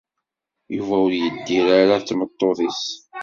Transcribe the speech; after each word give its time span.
Yuba 0.75 0.95
ur 1.05 1.11
yeddir 1.15 1.67
ara 1.79 1.97
d 2.01 2.03
tmeṭṭut-is. 2.03 2.81